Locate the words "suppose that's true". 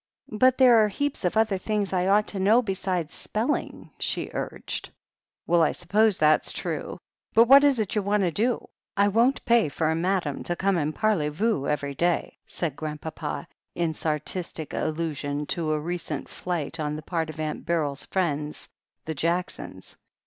5.73-6.97